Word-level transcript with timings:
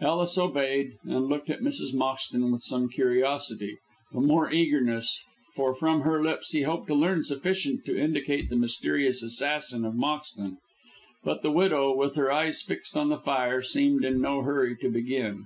Ellis 0.00 0.38
obeyed 0.38 0.92
and 1.04 1.26
looked 1.28 1.50
at 1.50 1.60
Mrs. 1.60 1.92
Moxton 1.92 2.50
with 2.50 2.62
some 2.62 2.88
curiosity, 2.88 3.76
but 4.10 4.22
more 4.22 4.50
eagerness, 4.50 5.20
for 5.54 5.74
from 5.74 6.00
her 6.00 6.22
lips 6.22 6.52
he 6.52 6.62
hoped 6.62 6.86
to 6.86 6.94
learn 6.94 7.22
sufficient 7.24 7.84
to 7.84 8.00
indicate 8.02 8.48
the 8.48 8.56
mysterious 8.56 9.22
assassin 9.22 9.84
of 9.84 9.92
Moxton. 9.92 10.56
But 11.24 11.42
the 11.42 11.52
widow, 11.52 11.94
with 11.94 12.16
her 12.16 12.32
eyes 12.32 12.62
fixed 12.62 12.96
on 12.96 13.10
the 13.10 13.18
fire, 13.20 13.60
seemed 13.60 14.02
in 14.02 14.18
no 14.22 14.40
hurry 14.40 14.76
to 14.78 14.88
begin. 14.90 15.44